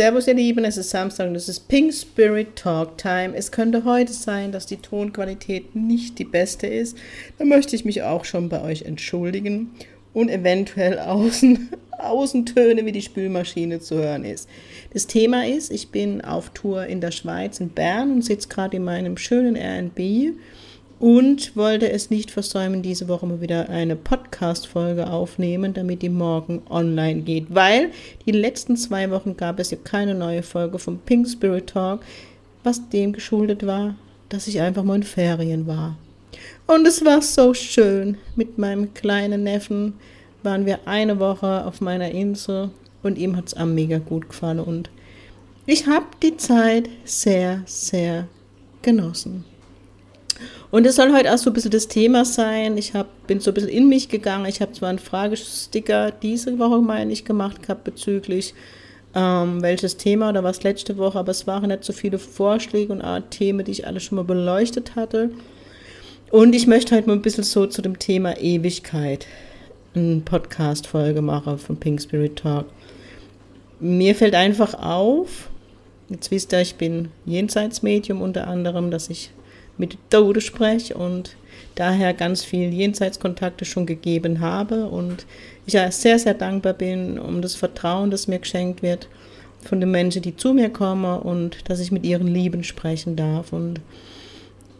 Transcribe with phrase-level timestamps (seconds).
[0.00, 3.36] Servus ihr Lieben, es ist Samstag und es ist Pink Spirit Talk Time.
[3.36, 6.96] Es könnte heute sein, dass die Tonqualität nicht die beste ist.
[7.36, 9.72] Da möchte ich mich auch schon bei euch entschuldigen
[10.14, 11.68] und eventuell außen,
[11.98, 14.48] Außentöne wie die Spülmaschine zu hören ist.
[14.94, 18.78] Das Thema ist, ich bin auf Tour in der Schweiz, in Bern und sitze gerade
[18.78, 20.34] in meinem schönen Airbnb
[21.00, 26.62] und wollte es nicht versäumen, diese Woche mal wieder eine Podcast-Folge aufnehmen, damit die morgen
[26.68, 27.90] online geht, weil
[28.26, 32.00] die letzten zwei Wochen gab es ja keine neue Folge vom Pink Spirit Talk,
[32.62, 33.96] was dem geschuldet war,
[34.28, 35.96] dass ich einfach mal in Ferien war.
[36.66, 38.18] Und es war so schön.
[38.36, 39.94] Mit meinem kleinen Neffen
[40.42, 42.70] waren wir eine Woche auf meiner Insel
[43.02, 44.90] und ihm hat es am mega gut gefallen und
[45.66, 48.26] ich habe die Zeit sehr, sehr
[48.82, 49.44] genossen.
[50.70, 52.78] Und es soll heute auch so ein bisschen das Thema sein.
[52.78, 54.46] Ich hab, bin so ein bisschen in mich gegangen.
[54.46, 58.54] Ich habe zwar einen Fragesticker diese Woche, meine ich, gemacht gehabt bezüglich
[59.14, 63.02] ähm, welches Thema oder was letzte Woche, aber es waren nicht so viele Vorschläge und
[63.02, 65.30] auch Themen, die ich alle schon mal beleuchtet hatte.
[66.30, 69.26] Und ich möchte heute mal ein bisschen so zu dem Thema Ewigkeit
[69.94, 72.66] eine Podcast-Folge machen von Pink Spirit Talk.
[73.80, 75.48] Mir fällt einfach auf,
[76.08, 79.30] jetzt wisst ihr, ich bin Jenseitsmedium unter anderem, dass ich
[79.80, 81.34] mit Tode spreche und
[81.74, 85.26] daher ganz viel Jenseitskontakte schon gegeben habe und
[85.66, 89.08] ich ja sehr, sehr dankbar bin um das Vertrauen, das mir geschenkt wird
[89.62, 93.52] von den Menschen, die zu mir kommen und dass ich mit ihren Lieben sprechen darf.
[93.52, 93.80] Und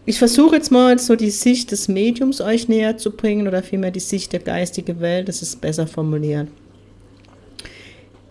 [0.07, 3.91] ich versuche jetzt mal so die Sicht des Mediums euch näher zu bringen oder vielmehr
[3.91, 6.49] die Sicht der geistigen Welt, das ist besser formuliert.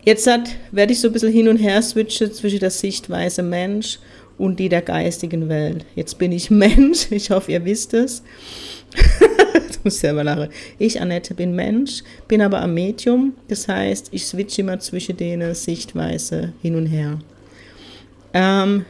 [0.03, 3.99] Jetzt hat, werde ich so ein bisschen hin und her switchen zwischen der Sichtweise Mensch
[4.39, 5.85] und die der geistigen Welt.
[5.95, 8.23] Jetzt bin ich Mensch, ich hoffe, ihr wisst es.
[9.69, 10.49] ich muss selber lachen.
[10.79, 13.33] Ich, Annette, bin Mensch, bin aber am Medium.
[13.47, 17.19] Das heißt, ich switche immer zwischen denen Sichtweise hin und her.
[18.33, 18.85] Ähm,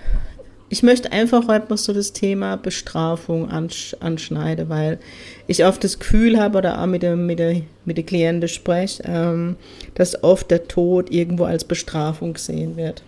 [0.70, 5.00] ich möchte einfach heute noch so das Thema Bestrafung ansch anschneiden, weil
[5.48, 9.02] ich oft das Gefühl habe oder auch mit der, mit der, mit der Klienten spreche,
[9.04, 9.56] ähm,
[9.96, 13.04] dass oft der Tod irgendwo als Bestrafung gesehen wird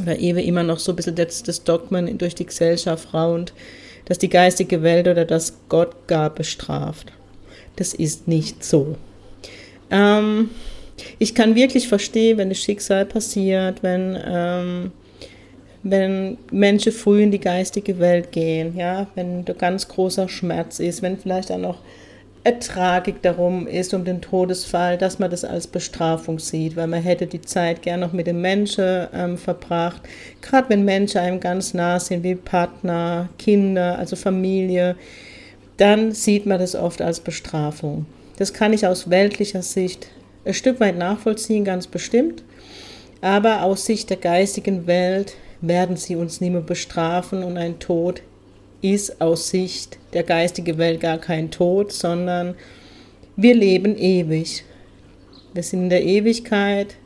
[0.00, 3.52] oder eben immer noch so ein bisschen das, das Dogmen durch die Gesellschaft raunt,
[4.06, 7.12] dass die geistige Welt oder das Gott gar bestraft.
[7.76, 8.96] Das ist nicht so.
[9.90, 10.50] Ähm,
[11.18, 14.92] ich kann wirklich verstehen, wenn das Schicksal passiert, wenn, ähm,
[15.82, 21.02] wenn Menschen früh in die geistige Welt gehen, ja, wenn da ganz großer Schmerz ist,
[21.02, 21.78] wenn vielleicht auch noch
[22.44, 27.26] Tragik darum ist, um den Todesfall, dass man das als Bestrafung sieht, weil man hätte
[27.26, 30.02] die Zeit gern noch mit dem Menschen ähm, verbracht.
[30.40, 34.96] Gerade wenn Menschen einem ganz nah sind, wie Partner, Kinder, also Familie,
[35.76, 38.06] dann sieht man das oft als Bestrafung.
[38.38, 40.08] Das kann ich aus weltlicher Sicht
[40.44, 42.42] ein Stück weit nachvollziehen, ganz bestimmt.
[43.20, 48.22] Aber aus Sicht der geistigen Welt werden sie uns nicht mehr bestrafen und ein Tod
[48.82, 52.54] ist aus Sicht der geistigen Welt gar kein Tod, sondern
[53.36, 54.64] wir leben ewig.
[55.54, 56.96] Wir sind in der Ewigkeit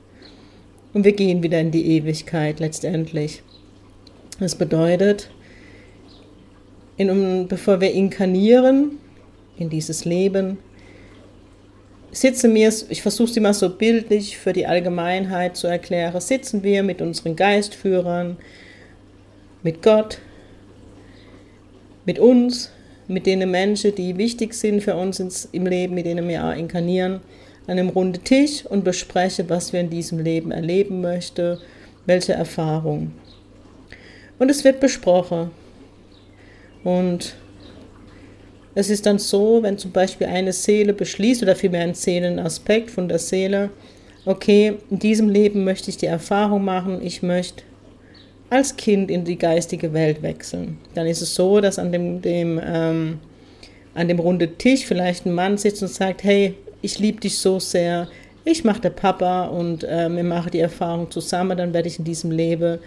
[0.92, 3.42] und wir gehen wieder in die Ewigkeit letztendlich.
[4.40, 5.30] Das bedeutet,
[6.96, 8.98] in, bevor wir inkarnieren
[9.58, 10.58] in dieses Leben,
[12.12, 16.82] sitzen wir, ich versuche es immer so bildlich für die Allgemeinheit zu erklären, sitzen wir
[16.82, 18.38] mit unseren Geistführern,
[19.62, 20.18] mit Gott,
[22.06, 22.70] mit uns,
[23.08, 27.20] mit den Menschen, die wichtig sind für uns im Leben, mit denen wir auch inkarnieren,
[27.66, 31.58] an einem runden Tisch und bespreche, was wir in diesem Leben erleben möchten,
[32.06, 33.12] welche Erfahrungen.
[34.38, 35.50] Und es wird besprochen.
[36.84, 37.34] Und
[38.74, 43.08] es ist dann so, wenn zum Beispiel eine Seele beschließt, oder vielmehr ein Seelenaspekt von
[43.08, 43.70] der Seele,
[44.24, 47.62] okay, in diesem Leben möchte ich die Erfahrung machen, ich möchte
[48.50, 50.78] als Kind in die geistige Welt wechseln.
[50.94, 53.18] Dann ist es so, dass an dem, dem, ähm,
[53.94, 57.58] an dem runden Tisch vielleicht ein Mann sitzt und sagt, hey, ich liebe dich so
[57.58, 58.08] sehr,
[58.44, 62.04] ich mache der Papa und äh, wir machen die Erfahrung zusammen, dann werde ich in
[62.04, 62.78] diesem Leben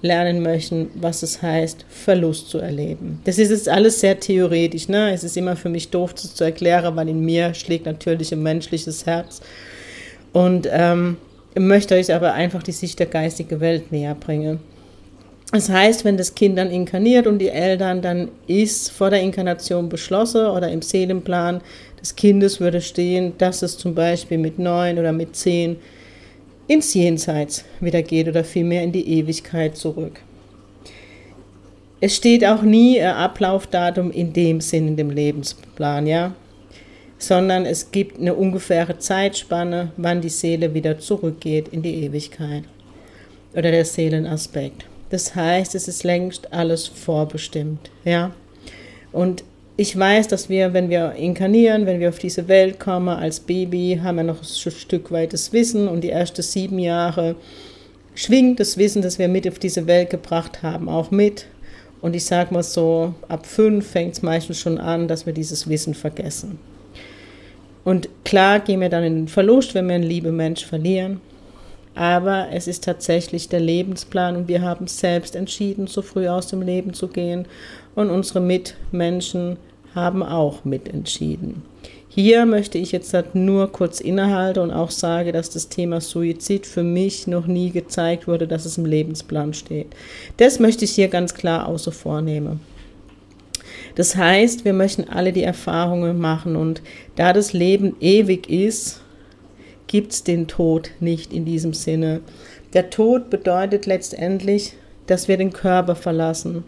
[0.00, 3.20] lernen möchten, was es heißt, Verlust zu erleben.
[3.24, 5.12] Das ist jetzt alles sehr theoretisch, ne?
[5.12, 8.42] Es ist immer für mich doof zu, zu erklären, weil in mir schlägt natürlich ein
[8.42, 9.40] menschliches Herz.
[10.32, 11.16] Und ähm,
[11.56, 14.60] möchte euch aber einfach die Sicht der geistigen Welt näher bringen.
[15.52, 19.88] Das heißt, wenn das Kind dann inkarniert und die Eltern, dann ist vor der Inkarnation
[19.88, 21.62] beschlossen oder im Seelenplan
[21.98, 25.76] des Kindes würde stehen, dass es zum Beispiel mit neun oder mit zehn
[26.66, 30.20] ins Jenseits wieder geht oder vielmehr in die Ewigkeit zurück.
[32.00, 36.34] Es steht auch nie ein Ablaufdatum in dem Sinn in dem Lebensplan, ja,
[37.18, 42.64] sondern es gibt eine ungefähre Zeitspanne, wann die Seele wieder zurückgeht in die Ewigkeit
[43.54, 44.84] oder der Seelenaspekt.
[45.10, 48.32] Das heißt, es ist längst alles vorbestimmt, ja.
[49.12, 49.42] Und
[49.76, 54.00] ich weiß, dass wir, wenn wir inkarnieren, wenn wir auf diese Welt kommen als Baby,
[54.02, 57.36] haben wir noch ein Stück weit das Wissen und die ersten sieben Jahre
[58.14, 61.46] schwingt das Wissen, das wir mit auf diese Welt gebracht haben, auch mit.
[62.00, 65.68] Und ich sage mal so, ab fünf fängt es meistens schon an, dass wir dieses
[65.68, 66.58] Wissen vergessen.
[67.84, 71.20] Und klar gehen wir dann in den Verlust, wenn wir einen lieben Mensch verlieren.
[71.98, 76.62] Aber es ist tatsächlich der Lebensplan und wir haben selbst entschieden, so früh aus dem
[76.62, 77.46] Leben zu gehen.
[77.96, 79.56] Und unsere Mitmenschen
[79.96, 81.62] haben auch mitentschieden.
[82.08, 86.66] Hier möchte ich jetzt halt nur kurz innehalten und auch sage, dass das Thema Suizid
[86.66, 89.88] für mich noch nie gezeigt wurde, dass es im Lebensplan steht.
[90.36, 92.60] Das möchte ich hier ganz klar außer vornehmen.
[93.96, 96.80] Das heißt, wir möchten alle die Erfahrungen machen und
[97.16, 99.00] da das Leben ewig ist,
[99.88, 102.20] gibt es den Tod nicht in diesem Sinne.
[102.74, 104.74] Der Tod bedeutet letztendlich,
[105.06, 106.62] dass wir den Körper verlassen,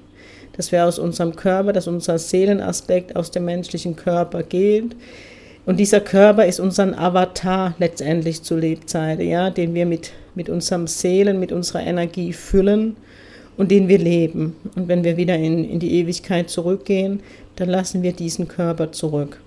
[0.56, 4.96] dass wir aus unserem Körper, dass unser Seelenaspekt aus dem menschlichen Körper geht,
[5.66, 10.86] und dieser Körper ist unser Avatar letztendlich zu Lebzeiten, ja, den wir mit, mit unserem
[10.86, 12.96] Seelen, mit unserer Energie füllen
[13.56, 14.56] und den wir leben.
[14.74, 17.20] Und wenn wir wieder in, in die Ewigkeit zurückgehen,
[17.56, 19.38] dann lassen wir diesen Körper zurück.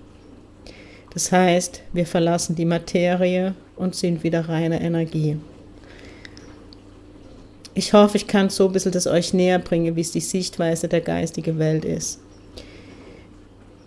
[1.14, 5.38] Das heißt, wir verlassen die Materie und sind wieder reine Energie.
[7.72, 10.88] Ich hoffe, ich kann so ein bisschen das euch näher bringen, wie es die Sichtweise
[10.88, 12.20] der geistigen Welt ist.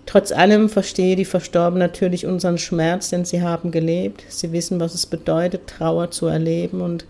[0.06, 4.24] Trotz allem verstehe die Verstorbenen natürlich unseren Schmerz, denn sie haben gelebt.
[4.30, 6.80] Sie wissen, was es bedeutet, Trauer zu erleben.
[6.80, 7.06] Und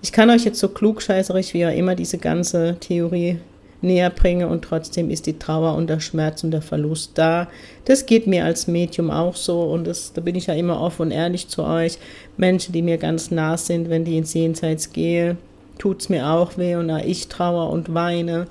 [0.00, 3.40] ich kann euch jetzt so klugscheißerig wie auch immer diese ganze Theorie
[3.82, 7.48] näher bringen und trotzdem ist die Trauer und der Schmerz und der Verlust da.
[7.84, 11.02] Das geht mir als Medium auch so und das, da bin ich ja immer offen
[11.02, 11.98] und ehrlich zu euch.
[12.36, 15.36] Menschen, die mir ganz nah sind, wenn die ins Jenseits gehe,
[15.78, 18.46] tut es mir auch weh und ich trauer und weine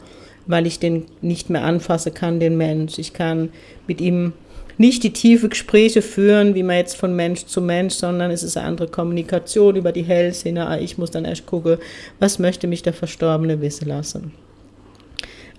[0.48, 2.98] weil ich den nicht mehr anfassen kann, den Mensch.
[3.00, 3.50] Ich kann
[3.88, 4.34] mit ihm
[4.78, 8.58] nicht die tiefe Gespräche führen, wie man jetzt von Mensch zu Mensch, sondern es ist
[8.58, 10.68] eine andere Kommunikation über die Hellsinne.
[10.68, 11.78] Ah, ich muss dann erst gucken,
[12.20, 14.34] was möchte mich der Verstorbene wissen lassen.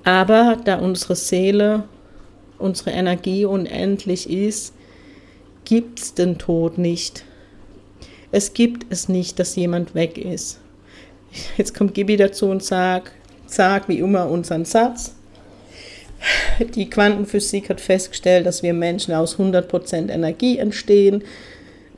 [0.06, 1.82] Aber da unsere Seele,
[2.58, 4.72] unsere Energie unendlich ist,
[5.64, 7.24] gibt es den Tod nicht.
[8.30, 10.60] Es gibt es nicht, dass jemand weg ist.
[11.56, 13.10] Jetzt kommt Gibi dazu und sagt,
[13.46, 15.16] sage wie immer unseren Satz.
[16.76, 21.24] Die Quantenphysik hat festgestellt, dass wir Menschen aus 100% Energie entstehen,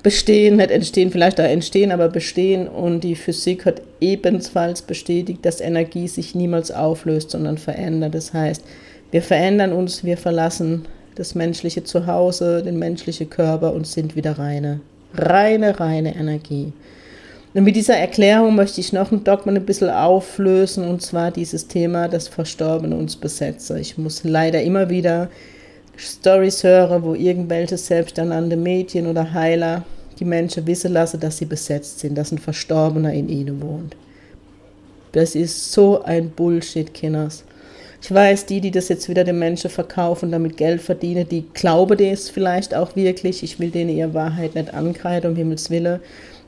[0.03, 2.69] bestehen, nicht entstehen, vielleicht da entstehen, aber bestehen.
[2.69, 8.15] Und die Physik hat ebenfalls bestätigt, dass Energie sich niemals auflöst, sondern verändert.
[8.15, 8.63] Das heißt,
[9.11, 14.81] wir verändern uns, wir verlassen das menschliche Zuhause, den menschlichen Körper und sind wieder reine,
[15.15, 16.73] reine, reine Energie.
[17.55, 21.67] Und mit dieser Erklärung möchte ich noch ein Dogma ein bisschen auflösen, und zwar dieses
[21.67, 23.81] Thema, das Verstorbene uns besetze.
[23.81, 25.29] Ich muss leider immer wieder
[25.99, 29.85] Stories hören, wo irgendwelche selbsternannte Medien oder Heiler
[30.19, 33.97] die Menschen wissen lassen, dass sie besetzt sind, dass ein Verstorbener in ihnen wohnt.
[35.13, 37.45] Das ist so ein Bullshit, Kinders.
[38.01, 41.45] Ich weiß, die, die das jetzt wieder den Menschen verkaufen, und damit Geld verdienen, die
[41.53, 43.43] glauben das vielleicht auch wirklich.
[43.43, 46.01] Ich will denen ihre Wahrheit nicht angreifen, um Himmels Willen.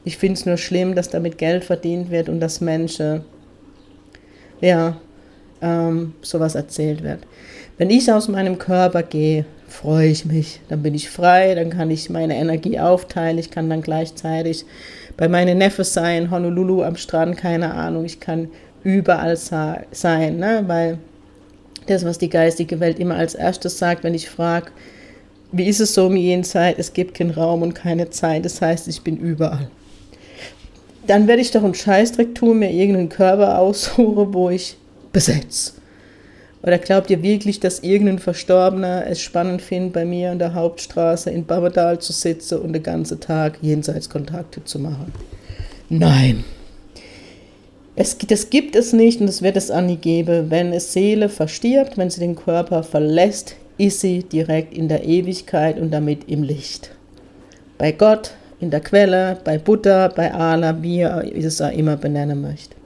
[0.05, 3.23] Ich finde es nur schlimm, dass damit Geld verdient wird und dass Menschen,
[4.61, 4.97] ja,
[5.61, 7.21] ähm, sowas erzählt wird.
[7.81, 10.61] Wenn ich aus meinem Körper gehe, freue ich mich.
[10.69, 13.39] Dann bin ich frei, dann kann ich meine Energie aufteilen.
[13.39, 14.67] Ich kann dann gleichzeitig
[15.17, 18.05] bei meinen Neffen sein, Honolulu am Strand, keine Ahnung.
[18.05, 18.51] Ich kann
[18.85, 20.63] überall sein, ne?
[20.67, 20.99] weil
[21.87, 24.73] das, was die geistige Welt immer als erstes sagt, wenn ich frage,
[25.51, 28.89] wie ist es so im Jenseits, es gibt keinen Raum und keine Zeit, das heißt,
[28.89, 29.71] ich bin überall
[31.07, 34.77] dann werde ich doch einen Scheißdreck tun, mir irgendeinen Körper aussuchen, wo ich
[35.13, 35.80] besetze.
[36.63, 41.31] Oder glaubt ihr wirklich, dass irgendein Verstorbener es spannend findet, bei mir an der Hauptstraße
[41.31, 45.13] in Babadal zu sitzen und den ganzen Tag Jenseitskontakte zu machen?
[45.89, 46.45] Nein.
[47.97, 50.51] Es, das gibt es nicht und es wird es auch nie geben.
[50.51, 55.79] Wenn eine Seele verstirbt, wenn sie den Körper verlässt, ist sie direkt in der Ewigkeit
[55.79, 56.91] und damit im Licht.
[57.79, 62.43] Bei Gott, in der Quelle, bei Buddha, bei Allah, wie ihr es auch immer benennen
[62.43, 62.77] möchtet.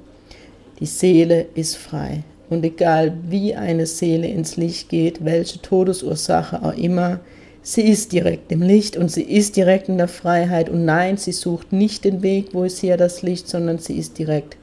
[0.78, 2.22] Die Seele ist frei.
[2.54, 7.20] Und egal wie eine Seele ins Licht geht, welche Todesursache auch immer,
[7.62, 10.68] sie ist direkt im Licht und sie ist direkt in der Freiheit.
[10.68, 14.18] Und nein, sie sucht nicht den Weg, wo ist hier das Licht, sondern sie ist
[14.18, 14.56] direkt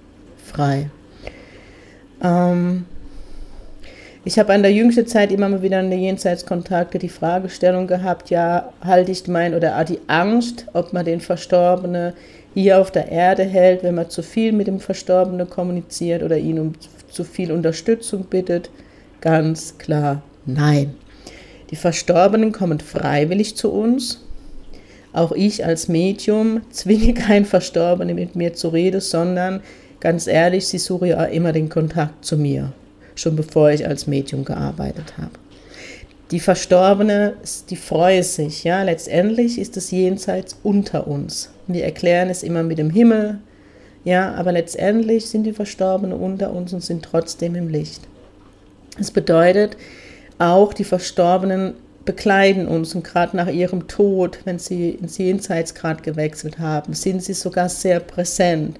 [0.43, 0.89] frei.
[2.24, 2.86] Ähm,
[4.24, 8.29] ich habe an der jüngsten Zeit immer mal wieder in den Jenseitskontakte die Fragestellung gehabt,
[8.29, 12.13] ja, halte ich mein oder die Angst, ob man den Verstorbenen
[12.53, 16.60] hier auf der Erde hält, wenn man zu viel mit dem Verstorbenen kommuniziert oder ihn
[16.60, 16.74] um
[17.12, 18.70] zu viel Unterstützung bittet?
[19.22, 20.96] Ganz klar nein.
[21.70, 24.25] Die Verstorbenen kommen freiwillig zu uns.
[25.13, 29.62] Auch ich als Medium zwinge keinen Verstorbenen mit mir zu reden, sondern
[30.00, 32.74] ganz ehrlich, sie suchen ja immer den Kontakt zu mir
[33.15, 35.32] schon bevor ich als Medium gearbeitet habe.
[36.32, 37.34] Die Verstorbene,
[37.70, 41.50] die freue sich, ja, letztendlich ist das Jenseits unter uns.
[41.68, 43.39] Wir erklären es immer mit dem Himmel,
[44.03, 48.01] ja, aber letztendlich sind die Verstorbenen unter uns und sind trotzdem im Licht.
[48.98, 49.77] Das bedeutet,
[50.39, 56.58] auch die Verstorbenen bekleiden uns und gerade nach ihrem Tod, wenn sie ins Jenseitsgrad gewechselt
[56.58, 58.79] haben, sind sie sogar sehr präsent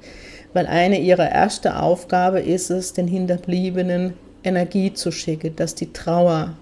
[0.54, 4.14] weil eine ihrer ersten Aufgabe ist es, den Hinterbliebenen
[4.44, 6.56] Energie zu schicken, dass die Trauer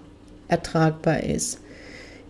[0.48, 1.59] ertragbar ist.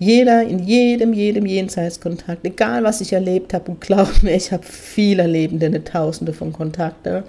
[0.00, 4.64] Jeder, in jedem, jedem Jenseitskontakt, egal was ich erlebt habe, und glaub mir, ich habe
[4.64, 7.22] viele Lebende, Tausende von Kontakten,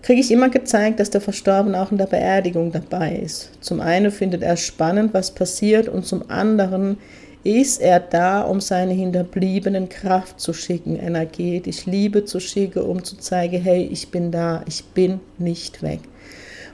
[0.00, 3.50] kriege ich immer gezeigt, dass der Verstorbene auch in der Beerdigung dabei ist.
[3.60, 6.96] Zum einen findet er spannend, was passiert, und zum anderen
[7.44, 13.18] ist er da, um seine Hinterbliebenen Kraft zu schicken, energetisch Liebe zu schicken, um zu
[13.18, 16.00] zeigen, hey, ich bin da, ich bin nicht weg.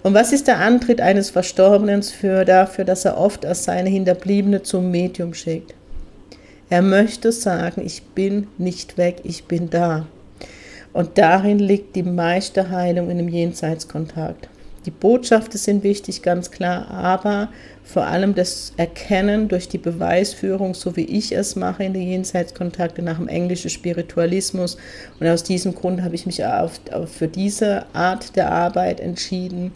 [0.02, 4.62] Und was ist der Antritt eines Verstorbenen für dafür, dass er oft als seine Hinterbliebene
[4.62, 5.74] zum Medium schickt?
[6.68, 10.06] Er möchte sagen, ich bin nicht weg, ich bin da.
[10.92, 14.48] Und darin liegt die meiste Heilung in dem Jenseitskontakt.
[14.86, 17.48] Die Botschaften sind wichtig, ganz klar, aber
[17.82, 23.04] vor allem das Erkennen durch die Beweisführung, so wie ich es mache in den Jenseitskontakten
[23.04, 24.76] nach dem englischen Spiritualismus.
[25.18, 29.72] Und aus diesem Grund habe ich mich auf, auf für diese Art der Arbeit entschieden.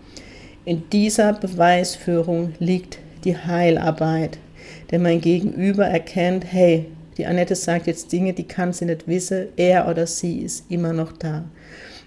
[0.64, 4.38] In dieser Beweisführung liegt die Heilarbeit.
[4.92, 6.86] Denn mein Gegenüber erkennt, hey,
[7.16, 10.92] die Annette sagt jetzt Dinge, die kann sie nicht wissen, er oder sie ist immer
[10.92, 11.44] noch da.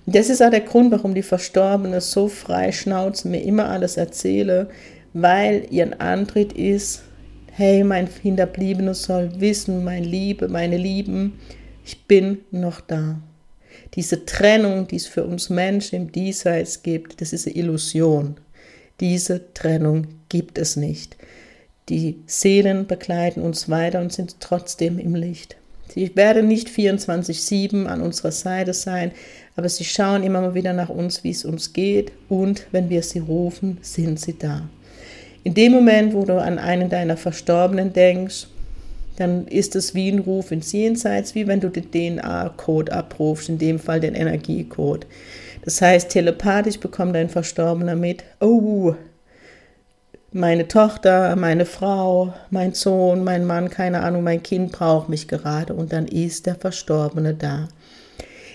[0.06, 4.70] Das ist auch der Grund, warum die Verstorbene so frei schnauzen, mir immer alles erzähle,
[5.14, 7.04] weil ihr Antritt ist,
[7.52, 11.40] hey, mein Hinterbliebener soll wissen, mein Liebe, meine Lieben,
[11.86, 13.20] ich bin noch da.
[13.94, 18.38] Diese Trennung, die es für uns Menschen im Diesseits gibt, das ist eine Illusion.
[19.00, 21.16] Diese Trennung gibt es nicht.
[21.90, 25.58] Die Seelen begleiten uns weiter und sind trotzdem im Licht.
[25.94, 29.12] Sie werden nicht 24-7 an unserer Seite sein,
[29.56, 33.04] aber sie schauen immer mal wieder nach uns, wie es uns geht und wenn wir
[33.04, 34.68] sie rufen, sind sie da.
[35.44, 38.48] In dem Moment, wo du an einen deiner Verstorbenen denkst,
[39.18, 43.60] dann ist es wie ein Ruf ins Jenseits, wie wenn du den DNA-Code abrufst, in
[43.60, 45.06] dem Fall den Energiecode.
[45.64, 48.96] Das heißt, telepathisch bekommt dein Verstorbener mit, oh,
[50.34, 55.74] meine Tochter, meine Frau, mein Sohn, mein Mann, keine Ahnung, mein Kind braucht mich gerade
[55.74, 57.68] und dann ist der Verstorbene da.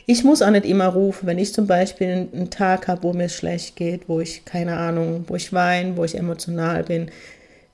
[0.06, 3.28] Ich muss auch nicht immer rufen, wenn ich zum Beispiel einen Tag habe, wo mir
[3.28, 7.10] schlecht geht, wo ich, keine Ahnung, wo ich weine, wo ich emotional bin,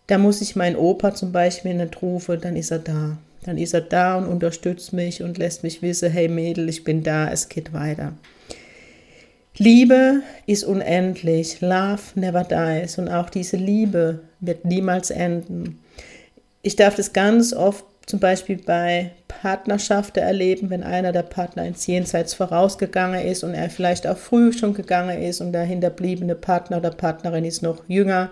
[0.09, 3.17] da muss ich meinen Opa zum Beispiel nicht rufen, dann ist er da.
[3.45, 7.03] Dann ist er da und unterstützt mich und lässt mich wissen, hey Mädel, ich bin
[7.03, 8.13] da, es geht weiter.
[9.57, 15.81] Liebe ist unendlich, Love never dies und auch diese Liebe wird niemals enden.
[16.63, 21.87] Ich darf das ganz oft zum Beispiel bei Partnerschaften erleben, wenn einer der Partner ins
[21.87, 26.79] Jenseits vorausgegangen ist und er vielleicht auch früh schon gegangen ist und der hinterbliebene Partner
[26.79, 28.31] oder Partnerin ist noch jünger,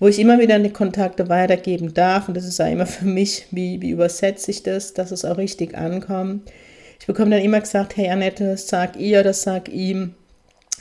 [0.00, 2.28] wo ich immer wieder die Kontakte weitergeben darf.
[2.28, 5.38] Und das ist auch immer für mich, wie, wie übersetze ich das, dass es auch
[5.38, 6.50] richtig ankommt.
[6.98, 10.14] Ich bekomme dann immer gesagt, hey Annette, sag ihr oder sag ihm,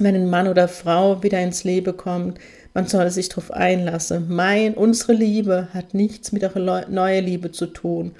[0.04, 2.40] wenn ein Mann oder Frau wieder ins Leben kommt,
[2.74, 4.28] man soll sich darauf einlassen.
[4.30, 8.14] Mein, unsere Liebe hat nichts mit der neuen Liebe zu tun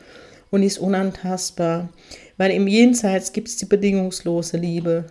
[0.50, 1.90] und ist unantastbar,
[2.38, 5.06] weil im Jenseits gibt es die bedingungslose Liebe.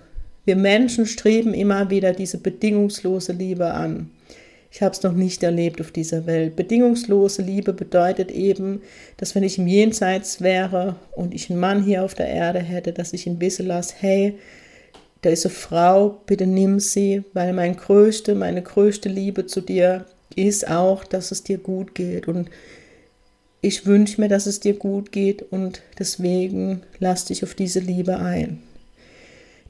[0.45, 4.11] Wir Menschen streben immer wieder diese bedingungslose Liebe an.
[4.71, 6.57] Ich habe es noch nicht erlebt auf dieser Welt.
[6.57, 8.83] Bedingungslose Liebe bedeutet eben,
[9.17, 12.93] dass wenn ich im Jenseits wäre und ich einen Mann hier auf der Erde hätte,
[12.93, 14.39] dass ich ihn wissen lasse, hey,
[15.23, 20.05] da ist eine Frau, bitte nimm sie, weil mein größte, meine größte Liebe zu dir
[20.37, 22.29] ist auch, dass es dir gut geht.
[22.29, 22.51] Und
[23.61, 28.19] ich wünsche mir, dass es dir gut geht und deswegen lass dich auf diese Liebe
[28.19, 28.63] ein.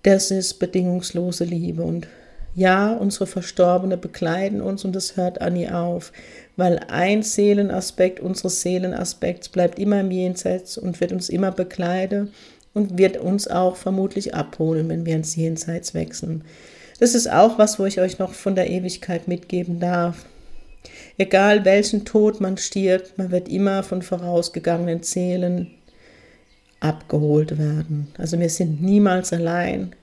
[0.02, 2.07] Das ist bedingungslose Liebe und
[2.55, 6.12] Ja, unsere Verstorbene begleiten uns und es hört an nie auf,
[6.57, 12.33] weil ein Seelenaspekt unseres Seelenaspekts bleibt immer im Jenseits und wird uns immer begleiten
[12.79, 16.45] und wird uns auch vermutlich abholen, wenn wir ins Jenseits wechseln.
[17.01, 20.25] Das ist auch was, wo ich euch noch von der Ewigkeit mitgeben darf.
[21.17, 25.73] Egal welchen Tod man stirbt, man wird immer von vorausgegangenen Seelen
[26.81, 28.09] abgeholt werden.
[28.17, 29.95] Also wir sind niemals allein,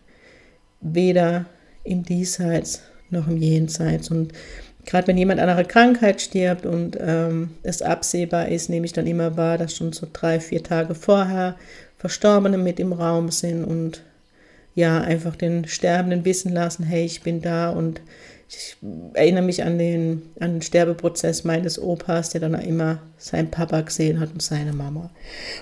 [0.82, 1.46] weder
[1.86, 4.12] im Diesseits noch im Jenseits.
[4.12, 4.34] Und
[4.86, 9.08] gerade wenn jemand an einer Krankheit stirbt und ähm, es absehbar ist, nehme ich dann
[9.08, 11.55] immer wahr, dass schon so drei, vier Tage vorher
[11.97, 14.03] Verstorbene mit im Raum sind und
[14.75, 18.01] ja, einfach den Sterbenden wissen lassen, hey, ich bin da und
[18.47, 18.75] ich
[19.13, 24.19] erinnere mich an den, an den Sterbeprozess meines Opas, der dann immer seinen Papa gesehen
[24.19, 25.09] hat und seine Mama.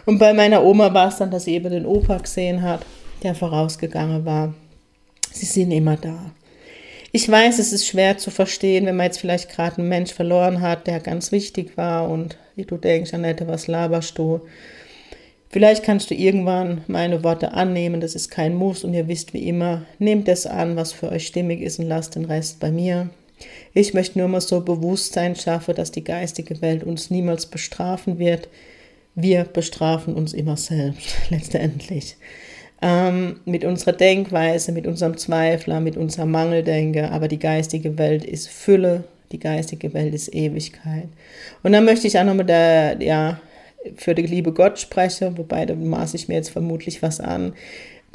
[0.06, 2.86] Und bei meiner Oma war es dann, dass sie eben den Opa gesehen hat,
[3.22, 4.54] der vorausgegangen war.
[5.32, 6.32] Sie sind immer da.
[7.12, 10.62] Ich weiß, es ist schwer zu verstehen, wenn man jetzt vielleicht gerade einen Mensch verloren
[10.62, 14.42] hat, der ganz wichtig war und du denkst, Annette, was laberst du?
[15.54, 19.48] Vielleicht kannst du irgendwann meine Worte annehmen, das ist kein Muss und ihr wisst wie
[19.48, 23.12] immer, nehmt es an, was für euch stimmig ist und lasst den Rest bei mir.
[23.72, 28.50] Ich möchte nur mal so Bewusstsein schaffen, dass die geistige Welt uns niemals bestrafen wird.
[29.14, 32.16] Wir bestrafen uns immer selbst, letztendlich.
[32.82, 38.50] Ähm, mit unserer Denkweise, mit unserem Zweifler, mit unserer Mangeldenke, aber die geistige Welt ist
[38.50, 41.10] Fülle, die geistige Welt ist Ewigkeit.
[41.62, 43.40] Und dann möchte ich auch noch mit der, ja,
[43.96, 47.54] für die liebe Gott spreche, wobei da maße ich mir jetzt vermutlich was an.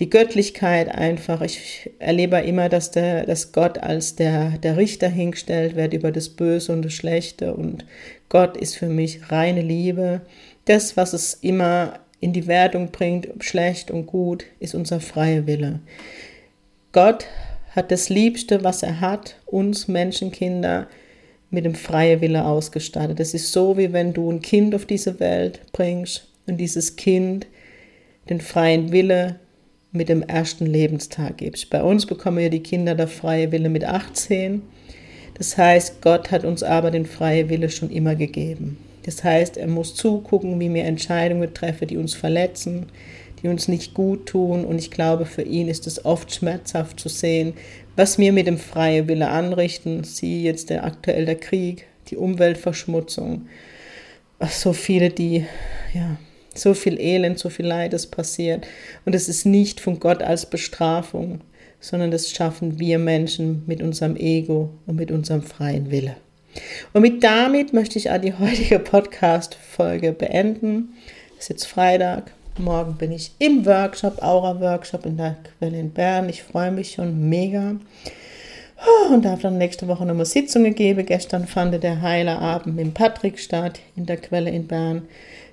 [0.00, 1.40] Die Göttlichkeit einfach.
[1.40, 6.28] Ich erlebe immer, dass, der, dass Gott als der, der Richter hingestellt wird über das
[6.28, 7.54] Böse und das Schlechte.
[7.54, 7.84] Und
[8.28, 10.20] Gott ist für mich reine Liebe.
[10.66, 15.80] Das, was es immer in die Wertung bringt, schlecht und gut, ist unser freier Wille.
[16.92, 17.26] Gott
[17.74, 20.88] hat das Liebste, was er hat, uns Menschenkinder,
[21.50, 23.20] mit dem freien Wille ausgestattet.
[23.20, 27.46] Es ist so, wie wenn du ein Kind auf diese Welt bringst und dieses Kind
[28.28, 29.40] den freien Wille
[29.92, 31.70] mit dem ersten Lebenstag gibst.
[31.70, 34.62] Bei uns bekommen ja die Kinder der freie Wille mit 18.
[35.34, 38.76] Das heißt, Gott hat uns aber den freien Wille schon immer gegeben.
[39.04, 42.86] Das heißt, er muss zugucken, wie wir Entscheidungen treffen, die uns verletzen,
[43.42, 44.64] die uns nicht gut tun.
[44.64, 47.54] Und ich glaube, für ihn ist es oft schmerzhaft zu sehen,
[47.96, 53.46] was wir mit dem freien Wille anrichten, sie jetzt der aktuell der Krieg, die Umweltverschmutzung,
[54.48, 55.46] so viele, die,
[55.92, 56.16] ja,
[56.54, 58.66] so viel Elend, so viel Leid ist passiert.
[59.04, 61.40] Und es ist nicht von Gott als Bestrafung,
[61.80, 66.16] sondern das schaffen wir Menschen mit unserem Ego und mit unserem freien Wille.
[66.92, 70.94] Und mit damit möchte ich auch die heutige Podcast-Folge beenden.
[71.36, 72.32] Es ist jetzt Freitag.
[72.58, 76.28] Morgen bin ich im Workshop, Aura-Workshop in der Quelle in Bern.
[76.28, 77.76] Ich freue mich schon mega.
[78.84, 81.04] Oh, und darf dann nächste Woche nochmal Sitzungen geben.
[81.06, 85.02] Gestern fand der Heilerabend mit Patrick statt in der Quelle in Bern,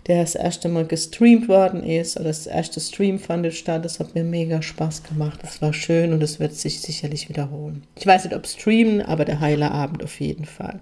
[0.07, 2.17] der das erste Mal gestreamt worden ist.
[2.17, 3.85] Oder das erste Stream fand statt.
[3.85, 5.39] Das hat mir mega Spaß gemacht.
[5.41, 7.83] Das war schön und es wird sich sicherlich wiederholen.
[7.95, 10.79] Ich weiß nicht, ob streamen, aber der Heilerabend auf jeden Fall.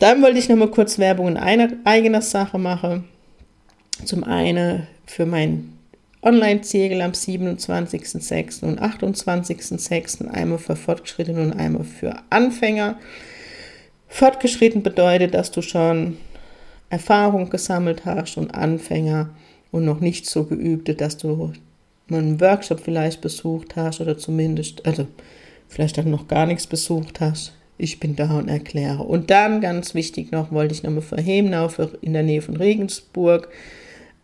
[0.00, 3.04] Dann wollte ich nochmal kurz Werbung in einer eigener Sache machen.
[4.04, 5.72] Zum einen für mein
[6.22, 8.64] Online-Ziegel am 27.06.
[8.64, 10.26] und 28.06.
[10.28, 12.98] einmal für Fortgeschrittene und einmal für Anfänger.
[14.08, 16.16] Fortgeschritten bedeutet, dass du schon
[16.88, 19.30] Erfahrung gesammelt hast und Anfänger
[19.70, 21.52] und noch nicht so geübte, dass du
[22.08, 25.06] einen Workshop vielleicht besucht hast oder zumindest, also
[25.68, 27.52] vielleicht auch noch gar nichts besucht hast.
[27.76, 29.02] Ich bin da und erkläre.
[29.02, 31.68] Und dann, ganz wichtig noch, wollte ich nochmal für Hemenau
[32.00, 33.48] in der Nähe von Regensburg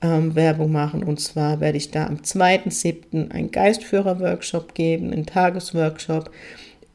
[0.03, 1.03] ähm, Werbung machen.
[1.03, 3.31] Und zwar werde ich da am 2.7.
[3.31, 6.31] einen Geistführer-Workshop geben, einen Tagesworkshop.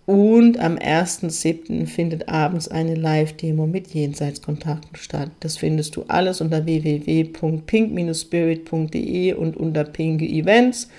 [0.06, 1.88] Und am 1.7.
[1.88, 5.32] findet abends eine Live-Demo mit Jenseitskontakten statt.
[5.40, 10.90] Das findest du alles unter www.pink-spirit.de und unter Pinke Events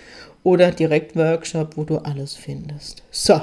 [0.47, 3.03] oder direkt Workshop, wo du alles findest.
[3.11, 3.41] So,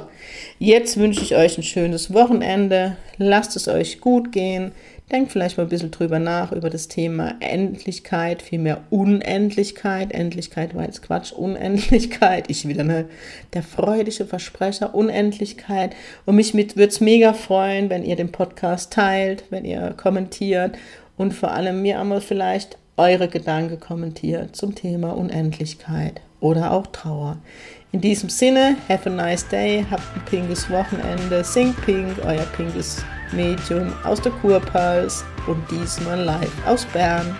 [0.57, 2.95] jetzt wünsche ich euch ein schönes Wochenende.
[3.17, 4.71] Lasst es euch gut gehen.
[5.11, 10.13] Denkt vielleicht mal ein bisschen drüber nach, über das Thema Endlichkeit, vielmehr Unendlichkeit.
[10.13, 12.49] Endlichkeit war jetzt Quatsch, Unendlichkeit.
[12.49, 13.09] Ich wieder eine,
[13.51, 15.97] der freudige Versprecher, Unendlichkeit.
[16.25, 20.77] Und mich würde es mega freuen, wenn ihr den Podcast teilt, wenn ihr kommentiert
[21.17, 27.37] und vor allem mir einmal vielleicht eure Gedanken kommentiert zum Thema Unendlichkeit oder auch Trauer.
[27.91, 33.03] In diesem Sinne, have a nice day, habt ein pinkes Wochenende, sing pink, euer pinkes
[33.31, 37.35] Medium aus der Kurpals und diesmal live aus Bern.